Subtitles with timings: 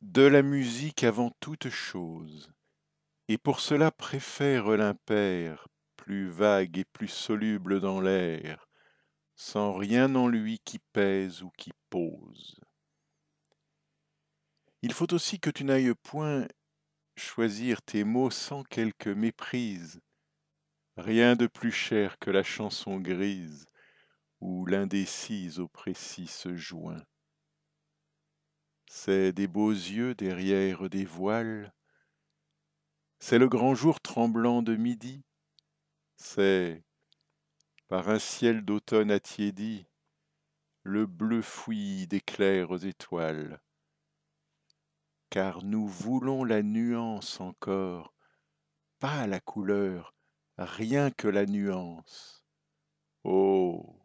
[0.00, 2.52] De la musique avant toute chose,
[3.26, 8.68] et pour cela préfère l'impair, plus vague et plus soluble dans l'air,
[9.34, 12.60] sans rien en lui qui pèse ou qui pose.
[14.82, 16.46] Il faut aussi que tu n'ailles point
[17.16, 20.00] choisir tes mots sans quelque méprise,
[20.96, 23.66] rien de plus cher que la chanson grise,
[24.40, 27.02] où l'indécise au précis se joint.
[29.00, 31.72] C'est des beaux yeux derrière des voiles,
[33.20, 35.22] c'est le grand jour tremblant de midi,
[36.16, 36.82] c'est,
[37.86, 39.86] par un ciel d'automne attiédi,
[40.82, 43.62] le bleu fouillis des claires étoiles.
[45.30, 48.12] Car nous voulons la nuance encore,
[48.98, 50.12] pas la couleur,
[50.58, 52.44] rien que la nuance.
[53.22, 53.96] Oh,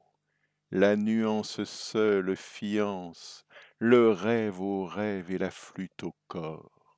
[0.70, 3.44] la nuance seule fiance
[3.80, 6.98] le rêve au rêve et la flûte au corps.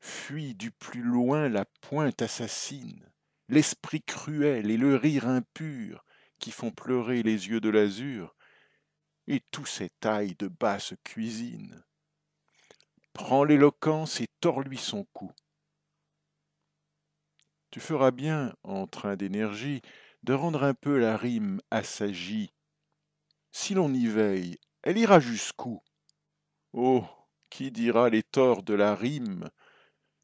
[0.00, 3.12] Fuis du plus loin la pointe assassine,
[3.48, 6.04] l'esprit cruel et le rire impur
[6.38, 8.34] qui font pleurer les yeux de l'azur,
[9.28, 11.84] et tous ces tailles de basse cuisine.
[13.12, 15.30] Prends l'éloquence et tords-lui son cou.
[17.70, 19.82] Tu feras bien, en train d'énergie,
[20.24, 22.52] de rendre un peu la rime assagie.
[23.62, 25.80] Si l'on y veille, elle ira jusqu'où?
[26.72, 27.04] Oh,
[27.48, 29.48] qui dira les torts de la rime?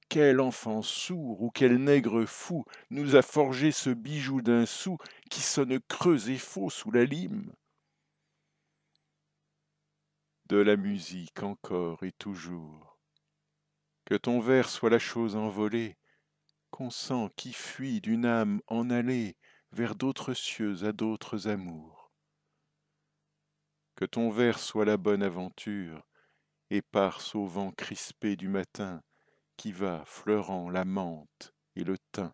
[0.09, 4.99] Quel enfant sourd ou quel nègre fou nous a forgé ce bijou d'un sou
[5.31, 7.55] qui sonne creux et faux sous la lime?
[10.47, 12.99] De la musique encore et toujours.
[14.05, 15.97] Que ton vers soit la chose envolée,
[16.73, 19.37] qu'on sent qui fuit d'une âme en allée
[19.71, 21.98] vers d'autres cieux à d'autres amours
[23.99, 26.07] que ton vers soit la bonne aventure,
[26.71, 29.03] éparse au vent crispé du matin,
[29.57, 32.33] qui va fleurant la menthe et le thym.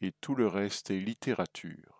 [0.00, 1.99] Et tout le reste est littérature.